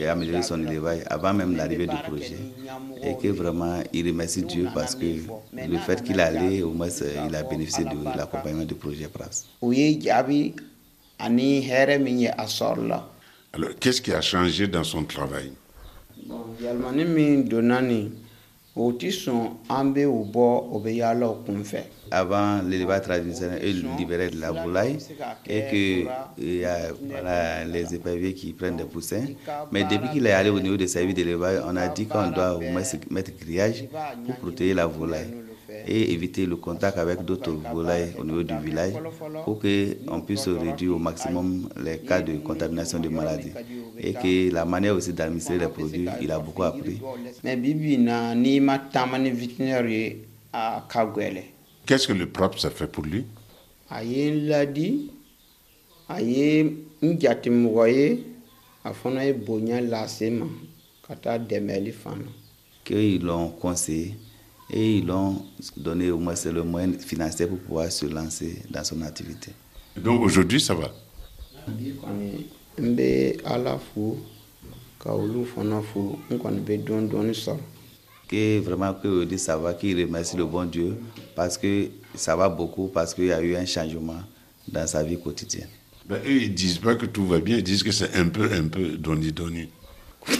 améliorer 0.09 0.41
son 0.41 0.61
élevage 0.65 0.99
avant 1.09 1.33
même 1.33 1.55
l'arrivée 1.55 1.87
du 1.87 1.95
projet. 2.07 2.35
Et 3.03 3.15
que 3.15 3.27
vraiment, 3.29 3.81
il 3.93 4.07
remercie 4.07 4.41
Dieu 4.43 4.67
parce 4.73 4.95
que 4.95 5.05
le 5.05 5.77
fait 5.77 6.01
qu'il 6.03 6.19
allait, 6.19 6.61
au 6.61 6.71
moins, 6.71 6.87
euh, 7.01 7.25
il 7.29 7.35
a 7.35 7.43
bénéficié 7.43 7.85
de 7.85 8.17
l'accompagnement 8.17 8.65
du 8.65 8.75
projet 8.75 9.07
PRAS. 9.07 9.45
O 11.19 11.29
ye 11.29 11.61
jaabi 11.61 11.61
ani 11.61 11.61
hɛrɛ 11.61 12.01
min 12.01 12.19
ye 12.19 12.27
a 12.27 12.45
sɔrɔla 12.45 13.03
Alors, 13.51 13.71
qu'est-ce 13.79 14.01
qui 14.01 14.13
a 14.13 14.21
changé 14.21 14.67
dans 14.67 14.83
son 14.83 15.03
travail? 15.03 15.51
Bon, 16.25 16.45
yɛlɛmani 16.61 17.05
min 17.05 17.43
donna 17.43 17.81
nin 17.81 18.11
o 18.75 18.91
ti 18.93 19.09
sɔn 19.09 19.57
an 19.69 19.93
bɛ 19.93 20.05
o 20.05 20.23
bɔ 20.23 20.73
o 20.73 20.79
bɛ 20.79 20.95
yaala 20.95 21.27
o 21.27 21.43
kunfɛ 21.45 21.83
Avant, 22.11 22.63
l'élevage 22.63 23.03
traditionnel, 23.03 23.59
il 23.63 23.85
libérait 23.97 24.31
de 24.31 24.39
la 24.39 24.51
volaille 24.51 24.97
et 25.47 25.61
que 25.69 26.07
il 26.39 26.55
y 26.55 26.65
a 26.65 26.91
voilà, 27.07 27.63
les 27.65 27.93
éperviers 27.93 28.33
qui 28.33 28.51
prennent 28.53 28.77
des 28.77 28.83
poussins. 28.83 29.25
Mais 29.71 29.83
depuis 29.83 30.09
qu'il 30.13 30.25
est 30.25 30.31
allé 30.31 30.49
au 30.49 30.59
niveau 30.59 30.75
des 30.75 30.87
services 30.87 31.13
d'élevage, 31.13 31.61
on 31.67 31.75
a 31.75 31.87
dit 31.87 32.07
qu'on 32.07 32.31
doit 32.31 32.59
mettre 33.11 33.31
grillage 33.39 33.85
pour 34.25 34.35
protéger 34.37 34.73
la 34.73 34.87
volaille 34.87 35.27
et 35.89 36.13
éviter 36.13 36.45
le 36.45 36.55
contact 36.55 36.99
avec 36.99 37.25
d'autres 37.25 37.51
volailles 37.73 38.13
au 38.19 38.23
niveau 38.23 38.43
du 38.43 38.55
village 38.59 38.93
pour 39.43 39.59
qu'on 39.59 40.21
puisse 40.21 40.47
réduire 40.47 40.95
au 40.95 40.99
maximum 40.99 41.67
les 41.83 41.97
cas 41.97 42.21
de 42.21 42.33
contamination 42.37 42.99
de 42.99 43.09
maladies. 43.09 43.51
Et 43.97 44.13
que 44.13 44.53
la 44.53 44.65
manière 44.65 44.95
aussi 44.95 45.13
d'administrer 45.13 45.57
les 45.57 45.67
produits, 45.67 46.07
il 46.21 46.31
a 46.31 46.37
beaucoup 46.37 46.63
appris. 46.63 47.01
Qu'est-ce 51.87 52.07
que 52.07 52.13
le 52.13 52.27
propre 52.29 52.63
a 52.63 52.69
fait 52.69 52.87
pour 52.87 53.03
lui? 53.03 53.25
Qu'ils 62.85 63.23
l'ont 63.23 63.49
conseillé 63.49 64.13
et 64.69 64.97
ils 64.97 65.05
l'ont 65.05 65.45
donné 65.77 66.11
au 66.11 66.17
moins 66.17 66.35
c'est 66.35 66.51
le 66.51 66.63
moyen 66.63 66.93
financier 66.99 67.47
pour 67.47 67.57
pouvoir 67.59 67.91
se 67.91 68.05
lancer 68.05 68.61
dans 68.69 68.83
son 68.83 69.01
activité. 69.01 69.51
Donc 69.97 70.21
aujourd'hui, 70.21 70.59
ça 70.61 70.73
va? 70.75 70.91
bi 71.69 71.93
kɔni 72.01 72.47
n 72.79 72.95
bɛ 72.95 73.41
ala 73.45 73.77
fo 73.77 74.17
ka 74.99 75.13
olu 75.13 75.45
fana 75.45 75.81
fo 75.81 76.17
n 76.31 76.37
kɔni 76.39 76.59
bɛ 76.65 76.77
dɔɔni 76.83 77.09
dɔɔni 77.09 77.33
sɔrɔ 77.33 77.59
Que 78.27 78.59
vraiment 78.59 78.93
que 78.93 79.07
aujourd'hui 79.07 79.39
ça 79.39 79.57
va, 79.57 79.73
qu'il 79.73 79.99
remercie 79.99 80.37
le 80.37 80.45
bon 80.45 80.65
Dieu 80.65 80.97
parce 81.35 81.57
que 81.57 81.89
ça 82.13 82.35
va 82.35 82.47
beaucoup, 82.47 82.87
parce 82.87 83.13
qu'il 83.15 83.25
y 83.25 83.31
a 83.33 83.41
eu 83.41 83.55
un 83.55 83.65
changement 83.65 84.21
dans 84.67 84.85
sa 84.85 85.01
vie 85.01 85.19
quotidienne. 85.19 85.69
Ben, 86.07 86.17
eux, 86.25 86.43
ils 86.43 86.53
disent 86.53 86.77
pas 86.77 86.93
que 86.93 87.07
tout 87.07 87.25
va 87.25 87.39
bien, 87.39 87.57
ils 87.57 87.63
disent 87.63 87.81
que 87.81 87.91
c'est 87.91 88.15
un 88.15 88.27
peu, 88.29 88.51
un 88.53 88.67
peu 88.67 88.97
doni 88.97 89.31
doni. 89.31 89.69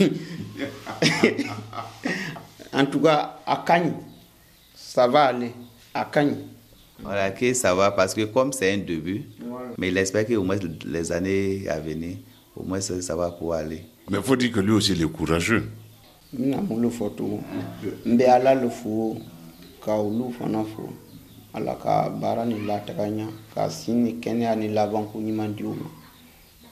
en 2.73 2.85
tout 2.85 2.99
cas 2.99 3.39
a 3.45 3.63
ka 3.65 3.79
ɲi 3.79 3.91
ça 4.89 5.07
va 5.07 5.25
aller 5.25 5.51
ka 6.11 6.23
ɲi 6.23 6.33
Voilà, 7.01 7.29
que 7.31 7.53
ça 7.53 7.73
va 7.75 7.91
parce 7.91 8.13
que 8.13 8.25
comme 8.25 8.51
c'est 8.51 8.73
un 8.73 8.79
début, 8.79 9.23
mais 9.77 9.89
il 9.89 9.97
espère 9.97 10.25
qu'au 10.25 10.43
moins 10.43 10.57
les 10.85 11.11
années 11.11 11.67
à 11.69 11.79
venir, 11.79 12.17
au 12.55 12.63
moins 12.63 12.81
ça, 12.81 12.99
ça 13.01 13.15
va 13.15 13.29
pouvoir 13.31 13.59
aller. 13.59 13.83
Mais 14.09 14.17
il 14.17 14.23
faut 14.23 14.35
dire 14.35 14.51
que 14.51 14.59
lui 14.59 14.71
aussi, 14.71 14.91
il 14.93 15.01
est 15.03 15.07
courageux. 15.07 15.69
ala 16.33 16.57
ala 21.53 21.75
ka 21.75 22.45
ni 23.95 24.19
ka 24.19 24.35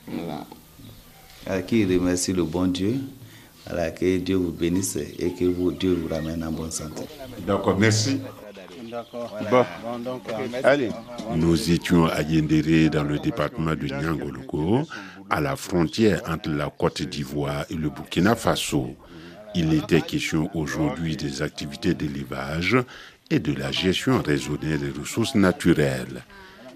Voilà. 0.10 0.46
Alors, 1.46 1.66
qu'il 1.66 1.94
remercie 1.94 2.34
le 2.34 2.44
bon 2.44 2.68
Dieu, 2.68 2.96
alors 3.70 3.94
que 3.94 4.18
Dieu 4.18 4.36
vous 4.36 4.52
bénisse 4.52 4.98
et 4.98 5.34
que 5.34 5.46
vous, 5.46 5.72
Dieu 5.72 5.94
vous 5.94 6.14
ramène 6.14 6.44
en 6.44 6.52
bonne 6.52 6.72
santé. 6.72 7.04
D'accord, 7.46 7.78
merci. 7.78 8.22
Bon. 9.52 9.66
Allez. 10.64 10.90
Nous 11.36 11.72
étions 11.72 12.06
à 12.06 12.22
Yendéré, 12.22 12.90
dans 12.90 13.04
le 13.04 13.20
département 13.20 13.76
de 13.76 13.88
Nyangoloko, 13.88 14.84
à 15.30 15.42
la 15.42 15.56
frontière 15.56 16.22
entre 16.28 16.50
la 16.50 16.70
Côte 16.70 17.02
d'Ivoire 17.02 17.66
et 17.70 17.76
le 17.76 17.90
Burkina 17.90 18.36
Faso. 18.36 18.96
Il 19.56 19.74
était 19.74 20.02
question 20.02 20.50
aujourd'hui 20.54 21.18
des 21.18 21.42
activités 21.42 21.94
d'élevage 21.94 22.78
et 23.30 23.40
de 23.40 23.54
la 23.54 23.72
gestion 23.72 24.22
raisonnée 24.22 24.78
des 24.78 24.92
ressources 24.98 25.36
naturelles. 25.36 26.24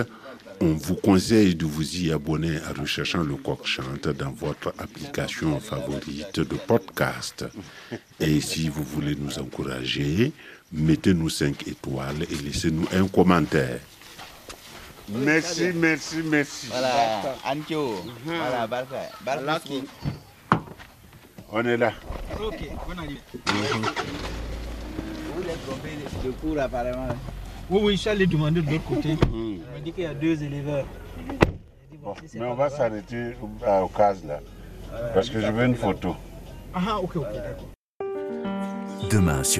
on 0.62 0.74
vous 0.74 0.96
conseille 0.96 1.54
de 1.54 1.64
vous 1.64 1.96
y 1.96 2.12
abonner 2.12 2.58
en 2.68 2.80
recherchant 2.80 3.22
Le 3.22 3.36
Coq 3.36 3.64
Chante 3.64 4.08
dans 4.08 4.32
votre 4.32 4.74
application 4.78 5.58
favorite 5.60 6.40
de 6.40 6.56
podcast. 6.56 7.44
Et 8.18 8.40
si 8.40 8.68
vous 8.68 8.82
voulez 8.82 9.16
nous 9.16 9.38
encourager, 9.38 10.32
mettez-nous 10.72 11.28
5 11.28 11.66
étoiles 11.68 12.22
et 12.30 12.34
laissez-nous 12.36 12.86
un 12.92 13.06
commentaire. 13.08 13.80
Merci, 15.08 15.72
merci, 15.74 16.22
merci. 16.24 16.68
Voilà, 16.68 17.36
Ancho. 17.44 18.04
Voilà, 18.24 18.66
Barca. 18.66 18.96
Barca. 19.24 19.60
On 21.52 21.64
est 21.64 21.76
là. 21.76 21.92
Ok, 22.40 22.70
bonne 22.86 22.98
arrivée. 22.98 23.20
Vous 25.34 25.42
les 25.42 25.54
trompez 25.66 25.96
de 26.24 26.30
cours 26.30 26.60
apparemment. 26.60 27.08
Oui, 27.68 27.80
oui, 27.82 27.92
je 27.96 28.00
suis 28.02 28.10
allé 28.10 28.26
demander 28.26 28.62
de 28.62 28.70
l'autre 28.70 28.84
côté. 28.84 29.16
Il 29.32 29.60
m'a 29.72 29.80
dit 29.80 29.92
qu'il 29.92 30.04
y 30.04 30.06
a 30.06 30.14
deux 30.14 30.40
éleveurs. 30.42 30.86
J'ai 31.16 31.24
dit, 31.32 31.38
bon, 32.02 32.14
si 32.20 32.28
c'est 32.28 32.38
Mais 32.38 32.46
on 32.46 32.54
va 32.54 32.70
s'arrêter 32.70 33.34
au, 33.42 33.46
au 33.84 33.88
cas 33.88 34.14
là. 34.26 34.40
Parce 35.12 35.28
que 35.28 35.40
je 35.40 35.46
veux 35.50 35.64
une 35.64 35.74
photo. 35.74 36.14
Ah, 36.72 37.00
ok, 37.00 37.16
ok, 37.16 37.32
d'accord. 37.32 37.68
Demain 39.10 39.42
sur 39.42 39.58